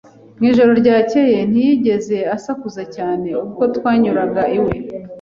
[0.37, 4.75] Mu ijoro ryakeye, ntiyigeze asakuza cyane ubwo twanyuraga iwe.